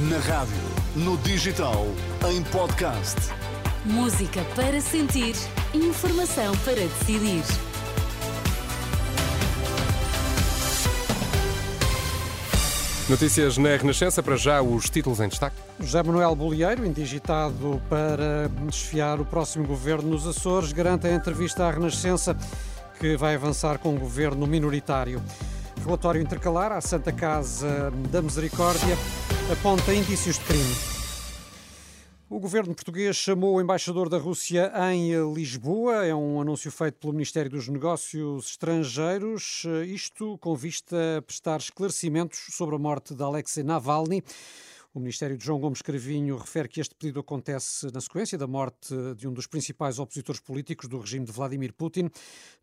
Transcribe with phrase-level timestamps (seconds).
[0.00, 0.54] Na rádio,
[0.94, 1.84] no digital,
[2.30, 3.16] em podcast.
[3.84, 5.34] Música para sentir,
[5.74, 7.42] informação para decidir.
[13.10, 15.56] Notícias na Renascença, para já os títulos em destaque.
[15.80, 21.72] José Manuel Bolieiro, indigitado para desfiar o próximo governo nos Açores, garante a entrevista à
[21.72, 22.36] Renascença
[23.00, 25.20] que vai avançar com um governo minoritário.
[25.84, 28.96] Relatório intercalar à Santa Casa da Misericórdia
[29.50, 30.74] aponta indícios de crime.
[32.30, 36.04] O governo português chamou o embaixador da Rússia em Lisboa.
[36.04, 39.64] É um anúncio feito pelo Ministério dos Negócios Estrangeiros.
[39.86, 44.22] Isto com vista a prestar esclarecimentos sobre a morte de Alexei Navalny.
[44.98, 48.92] O Ministério de João Gomes Cravinho refere que este pedido acontece na sequência da morte
[49.16, 52.10] de um dos principais opositores políticos do regime de Vladimir Putin.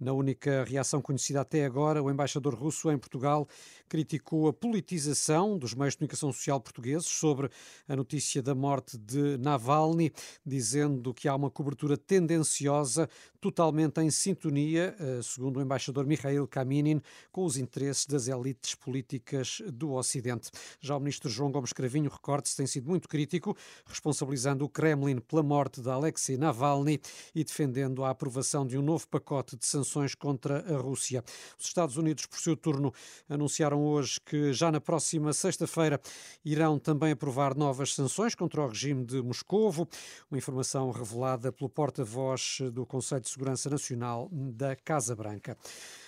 [0.00, 3.46] Na única reação conhecida até agora, o embaixador russo em Portugal
[3.86, 7.50] criticou a politização dos meios de comunicação social portugueses sobre
[7.86, 10.10] a notícia da morte de Navalny,
[10.42, 13.10] dizendo que há uma cobertura tendenciosa,
[13.42, 19.60] totalmente em sintonia, eh, segundo o embaixador Mikhail Kaminin, com os interesses das elites políticas
[19.70, 20.50] do Ocidente.
[20.80, 25.42] Já o ministro João Gomes Cravinho recorte tem sido muito crítico, responsabilizando o Kremlin pela
[25.42, 27.00] morte de Alexei Navalny
[27.34, 31.24] e defendendo a aprovação de um novo pacote de sanções contra a Rússia.
[31.58, 32.94] Os Estados Unidos, por seu turno,
[33.28, 36.00] anunciaram hoje que já na próxima sexta-feira
[36.44, 39.88] irão também aprovar novas sanções contra o regime de Moscovo,
[40.30, 45.58] uma informação revelada pelo porta-voz do Conselho de Segurança Nacional da Casa Branca.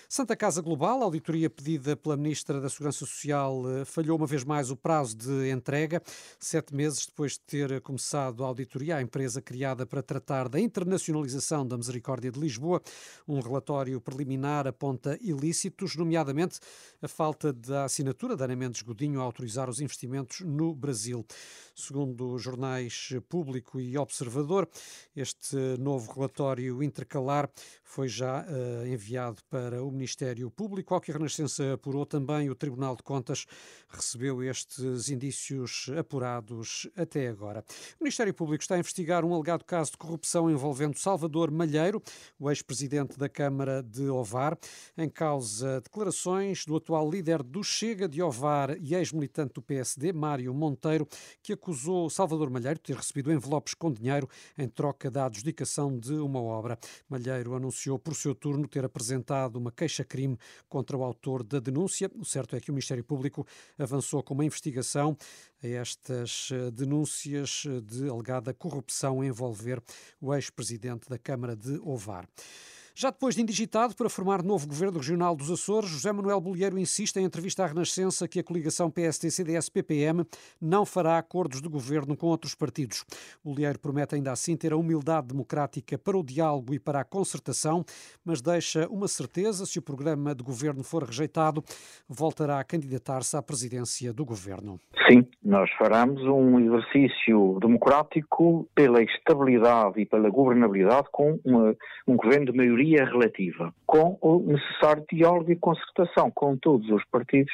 [0.07, 4.43] Santa Casa Global, a auditoria pedida pela Ministra da Segurança Social, eh, falhou uma vez
[4.43, 6.01] mais o prazo de entrega.
[6.39, 11.67] Sete meses depois de ter começado a auditoria, a empresa criada para tratar da internacionalização
[11.67, 12.81] da Misericórdia de Lisboa,
[13.27, 16.59] um relatório preliminar aponta ilícitos, nomeadamente
[17.01, 21.25] a falta da assinatura da Ana Mendes Godinho a autorizar os investimentos no Brasil.
[21.73, 24.69] Segundo os jornais Público e Observador,
[25.15, 27.49] este novo relatório intercalar
[27.83, 30.93] foi já uh, enviado para o Ministério Público.
[30.93, 33.45] Ao que a Renascença apurou também, o Tribunal de Contas
[33.89, 37.63] recebeu estes indícios apurados até agora.
[37.99, 42.01] O Ministério Público está a investigar um alegado caso de corrupção envolvendo Salvador Malheiro,
[42.37, 44.57] o ex-presidente da Câmara de Ovar,
[44.97, 50.53] em causa declarações do atual líder do Chega de Ovar e ex-militante do PSD, Mário
[50.53, 51.07] Monteiro,
[51.41, 56.13] que acusou Salvador Malheiro de ter recebido envelopes com dinheiro em troca da adjudicação de
[56.13, 56.77] uma obra.
[57.09, 60.37] Malheiro anunciou por seu turno ter apresentado uma queixa-crime
[60.67, 62.09] contra o autor da denúncia.
[62.15, 63.45] O certo é que o Ministério Público
[63.77, 65.15] avançou com uma investigação
[65.63, 69.81] a estas eh, denúncias de alegada corrupção envolver
[70.19, 72.27] o ex-presidente da Câmara de Ovar.
[72.97, 77.17] Já depois de indigitado para formar novo governo regional dos Açores, José Manuel Bolieiro insiste
[77.17, 80.23] em entrevista à Renascença que a coligação PST-CDS-PPM
[80.61, 83.03] não fará acordos de governo com outros partidos.
[83.43, 87.83] Bolieiro promete ainda assim ter a humildade democrática para o diálogo e para a concertação,
[88.23, 91.61] mas deixa uma certeza: se o programa de governo for rejeitado,
[92.07, 94.79] voltará a candidatar-se à presidência do governo.
[95.05, 101.75] Sim, nós faremos um exercício democrático pela estabilidade e pela governabilidade com uma,
[102.07, 107.03] um governo de maioria maioria relativa, com o necessário diálogo e concertação com todos os
[107.05, 107.51] partidos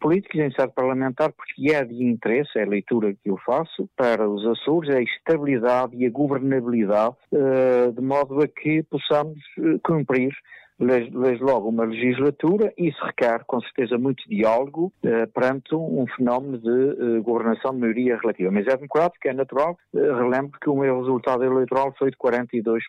[0.00, 4.28] políticos em sede parlamentar, porque é de interesse, é a leitura que eu faço, para
[4.28, 10.32] os Açores, a estabilidade e a governabilidade, eh, de modo a que possamos eh, cumprir
[10.80, 16.68] desde logo uma legislatura isso requer com certeza muito diálogo eh, perante um fenómeno de
[16.68, 18.50] eh, governação de maioria relativa.
[18.50, 19.76] Mas é democrático, é natural.
[19.94, 22.80] Eh, relembro que o meu resultado eleitoral foi de 42%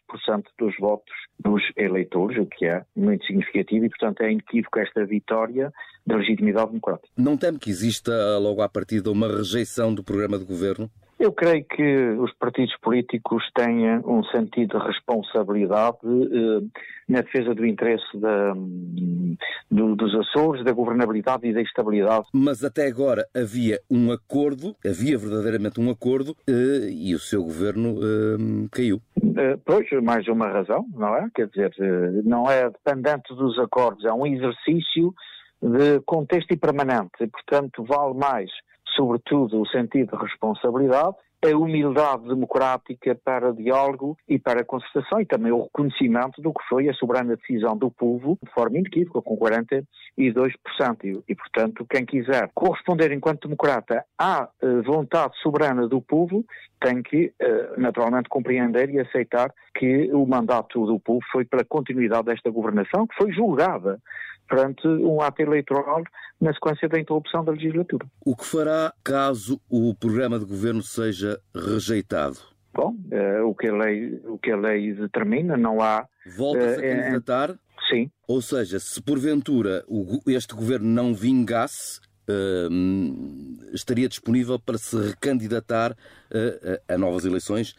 [0.58, 5.72] dos votos dos eleitores, o que é muito significativo e, portanto, é inequívoco esta vitória
[6.06, 7.10] da legitimidade democrática.
[7.18, 10.90] Não teme que exista logo à partida uma rejeição do programa de governo?
[11.22, 17.64] Eu creio que os partidos políticos têm um sentido de responsabilidade eh, na defesa do
[17.64, 18.56] interesse da,
[19.70, 22.26] do, dos Açores, da governabilidade e da estabilidade.
[22.34, 28.00] Mas até agora havia um acordo, havia verdadeiramente um acordo eh, e o seu governo
[28.02, 29.00] eh, caiu.
[29.38, 31.30] Eh, pois, mais uma razão, não é?
[31.36, 35.14] Quer dizer, eh, não é dependente dos acordos, é um exercício
[35.62, 38.50] de contexto e permanente, e portanto vale mais
[38.96, 45.52] sobretudo, o sentido de responsabilidade, a humildade democrática para diálogo e para concertação e também
[45.52, 49.86] o reconhecimento do que foi a soberana decisão do povo de forma inequívoca, com 42%.
[51.28, 56.46] E, portanto, quem quiser corresponder enquanto democrata à uh, vontade soberana do povo
[56.80, 62.26] tem que, uh, naturalmente, compreender e aceitar que o mandato do povo foi pela continuidade
[62.26, 64.00] desta governação, que foi julgada
[64.52, 66.04] perante um ato eleitoral
[66.42, 68.06] na sequência da interrupção da legislatura.
[68.26, 72.38] O que fará caso o programa de governo seja rejeitado?
[72.74, 76.06] Bom, uh, o, que a lei, o que a lei determina, não há.
[76.38, 77.60] Volta-se uh, a candidatar?
[77.90, 78.12] Sim.
[78.28, 82.00] Ou seja, se porventura o, este governo não vingasse,
[82.30, 85.96] uh, estaria disponível para se recandidatar
[86.88, 87.76] a novas eleições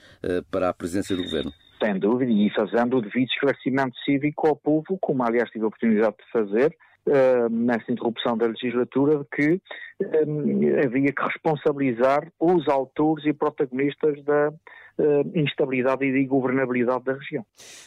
[0.51, 1.53] para a presidência do governo?
[1.83, 6.17] Sem dúvida, e fazendo o devido esclarecimento cívico ao povo, como aliás tive a oportunidade
[6.17, 9.61] de fazer, Uh, nessa interrupção da legislatura de que
[10.05, 14.53] uh, havia que responsabilizar os autores e protagonistas da,
[15.35, 17.45] instabilidade e de governabilidade da região.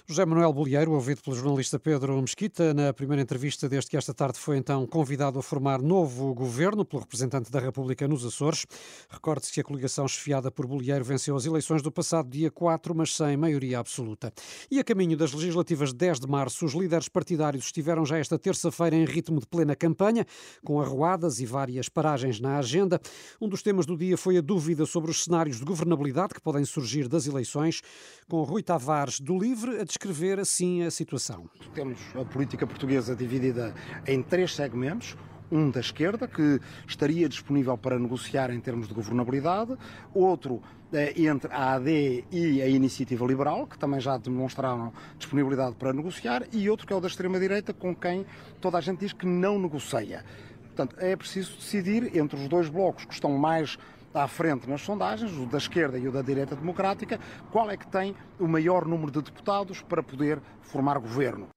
[0.08, 4.40] José Manuel Bolieiro, ouvido pelo jornalista Pedro Mesquita, na primeira entrevista desde que esta tarde
[4.40, 8.66] foi então convidado a formar novo governo pelo representante da República nos Açores.
[9.10, 13.16] Recorde-se que a coligação chefiada por Bolieiro venceu as eleições do passado dia 4, mas
[13.16, 14.32] sem maioria absoluta.
[14.70, 18.38] E a caminho das legislativas de 10 de março, os líderes partidários estiveram já esta
[18.38, 20.26] terça-feira em ritmo de plena campanha,
[20.64, 23.00] com arruadas e várias paragens na agenda.
[23.40, 26.66] Um dos temas do dia foi a dúvida sobre os cenários de governabilidade que podem
[26.66, 27.82] surgir das eleições,
[28.30, 31.50] com Rui Tavares do Livre a descrever assim a situação.
[31.74, 33.74] Temos a política portuguesa dividida
[34.08, 35.16] em três segmentos
[35.52, 39.78] um da esquerda, que estaria disponível para negociar em termos de governabilidade,
[40.14, 40.62] outro
[40.92, 46.44] eh, entre a AD e a Iniciativa Liberal, que também já demonstraram disponibilidade para negociar,
[46.52, 48.26] e outro que é o da extrema-direita, com quem
[48.60, 50.24] toda a gente diz que não negocia.
[50.64, 53.78] Portanto, é preciso decidir entre os dois blocos que estão mais
[54.16, 57.20] à frente nas sondagens, o da esquerda e o da direita democrática,
[57.52, 61.50] qual é que tem o maior número de deputados para poder formar governo.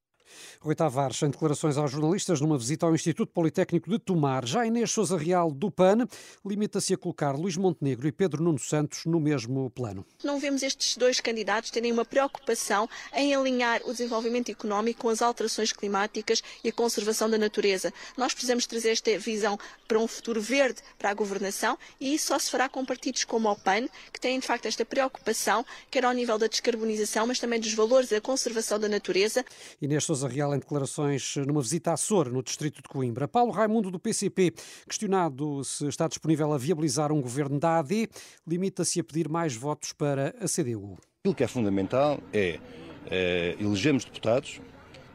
[0.60, 4.90] Rui Tavares, em declarações aos jornalistas numa visita ao Instituto Politécnico de Tomar, já Inês
[4.90, 6.06] Souza Real do PAN
[6.44, 10.04] limita-se a colocar Luís Montenegro e Pedro Nuno Santos no mesmo plano.
[10.24, 15.22] Não vemos estes dois candidatos terem uma preocupação em alinhar o desenvolvimento económico com as
[15.22, 17.92] alterações climáticas e a conservação da natureza.
[18.16, 22.38] Nós precisamos trazer esta visão para um futuro verde para a governação e isso só
[22.38, 26.12] se fará com partidos como o PAN, que têm de facto esta preocupação, quer ao
[26.12, 29.44] nível da descarbonização, mas também dos valores da conservação da natureza.
[29.80, 33.28] Inês Sousa Real em declarações numa visita à Açor, no distrito de Coimbra.
[33.28, 34.52] Paulo Raimundo, do PCP,
[34.88, 38.08] questionado se está disponível a viabilizar um governo da AD,
[38.46, 40.98] limita-se a pedir mais votos para a CDU.
[41.20, 42.58] Aquilo que é fundamental é,
[43.10, 44.60] é elegermos deputados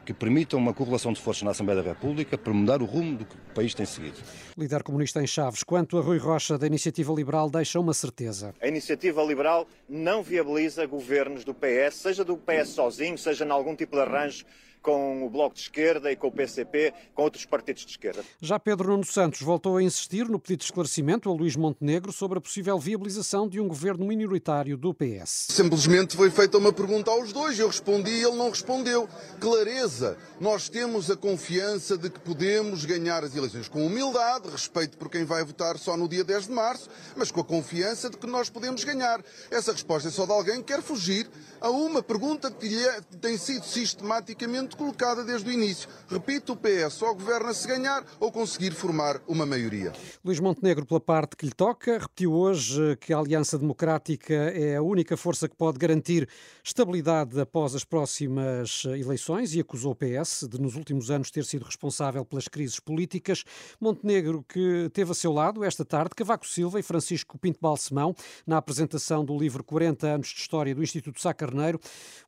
[0.05, 3.25] que permitam uma correlação de forças na Assembleia da República para mudar o rumo do
[3.25, 4.17] que o país tem seguido.
[4.57, 8.53] Líder comunista em Chaves, quanto a Rui Rocha da Iniciativa Liberal, deixa uma certeza.
[8.61, 13.75] A Iniciativa Liberal não viabiliza governos do PS, seja do PS sozinho, seja em algum
[13.75, 14.45] tipo de arranjo
[14.83, 18.23] com o Bloco de Esquerda e com o PCP, com outros partidos de esquerda.
[18.41, 22.37] Já Pedro Nuno Santos voltou a insistir no pedido de esclarecimento a Luís Montenegro sobre
[22.37, 25.47] a possível viabilização de um governo minoritário do PS.
[25.49, 29.07] Simplesmente foi feita uma pergunta aos dois, eu respondi e ele não respondeu.
[29.39, 35.09] Clareza, nós temos a confiança de que podemos ganhar as eleições com humildade, respeito por
[35.09, 38.27] quem vai votar só no dia 10 de março, mas com a confiança de que
[38.27, 39.23] nós podemos ganhar.
[39.49, 41.29] Essa resposta é só de alguém que quer fugir
[41.61, 45.89] a uma pergunta que lhe é, tem sido sistematicamente colocada desde o início.
[46.07, 49.93] Repito, o PS só governa se ganhar ou conseguir formar uma maioria.
[50.23, 54.81] Luís Montenegro, pela parte que lhe toca, repetiu hoje que a Aliança Democrática é a
[54.81, 56.27] única força que pode garantir
[56.63, 61.65] estabilidade após as próximas eleições e acusou o PS de, nos últimos anos, ter sido
[61.65, 63.43] responsável pelas crises políticas.
[63.79, 68.15] Montenegro, que teve a seu lado esta tarde Cavaco Silva e Francisco Pinto Balsemão
[68.47, 71.79] na apresentação do livro 40 anos de História do Instituto Sá Carneiro.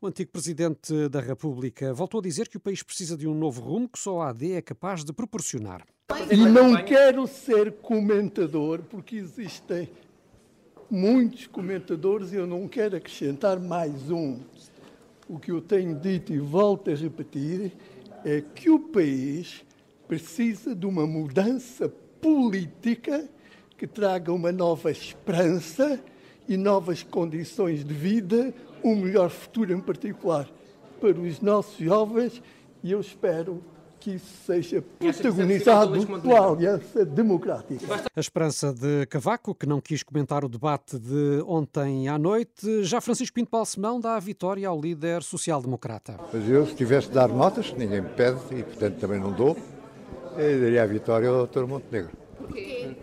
[0.01, 3.33] O antigo presidente da República voltou a dizer dizer que o país precisa de um
[3.33, 5.85] novo rumo que só a AD é capaz de proporcionar.
[6.29, 9.89] E não quero ser comentador, porque existem
[10.91, 14.39] muitos comentadores e eu não quero acrescentar mais um.
[15.29, 17.71] O que eu tenho dito e volto a repetir
[18.25, 19.63] é que o país
[20.05, 21.87] precisa de uma mudança
[22.19, 23.29] política
[23.77, 26.01] que traga uma nova esperança
[26.49, 30.49] e novas condições de vida, um melhor futuro em particular
[30.99, 32.41] para os nossos jovens
[32.83, 33.61] e eu espero
[34.05, 38.03] que isso seja protagonizado pela Aliança Democrática.
[38.15, 43.01] A esperança de Cavaco, que não quis comentar o debate de ontem à noite, já
[43.01, 46.19] Francisco Pinto Balsemão dá a vitória ao líder social-democrata.
[46.31, 49.57] Mas eu, se tivesse de dar notas, ninguém me pede e, portanto, também não dou,
[50.37, 51.65] eu daria a vitória ao Dr.
[51.65, 52.11] Montenegro.
[52.37, 52.95] Porquê?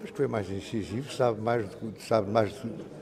[0.00, 1.66] Porque foi mais incisivo, sabe mais,
[1.98, 2.54] sabe mais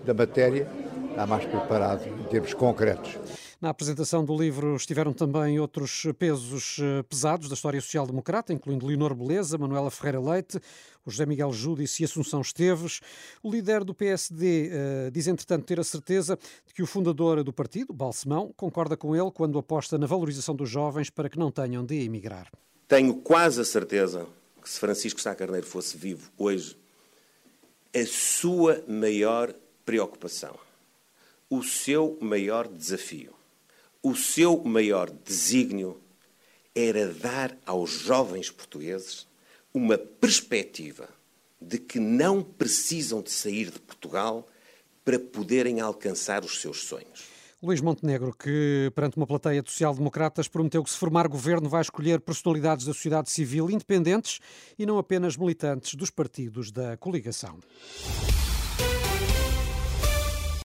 [0.04, 0.66] da matéria,
[1.10, 3.16] está mais preparado em termos concretos.
[3.58, 9.14] Na apresentação do livro estiveram também outros pesos eh, pesados da história social-democrata, incluindo Leonor
[9.14, 10.60] Beleza, Manuela Ferreira Leite,
[11.06, 13.00] José Miguel Júdice e Assunção Esteves.
[13.42, 14.70] O líder do PSD uh,
[15.06, 19.16] eh, diz, entretanto, ter a certeza de que o fundador do partido, Balsemão, concorda com
[19.16, 22.52] ele quando aposta na valorização dos jovens para que não tenham de emigrar.
[22.86, 24.26] Tenho quase a certeza
[24.62, 26.76] que se Francisco Sá Carneiro fosse vivo hoje,
[27.94, 29.54] a sua maior
[29.86, 30.58] preocupação,
[31.48, 33.32] o seu maior desafio,
[34.06, 36.00] o seu maior desígnio
[36.72, 39.26] era dar aos jovens portugueses
[39.74, 41.08] uma perspectiva
[41.60, 44.48] de que não precisam de sair de Portugal
[45.04, 47.24] para poderem alcançar os seus sonhos.
[47.60, 52.20] Luís Montenegro, que perante uma plateia de social-democratas prometeu que se formar governo vai escolher
[52.20, 54.38] personalidades da sociedade civil independentes
[54.78, 57.58] e não apenas militantes dos partidos da coligação.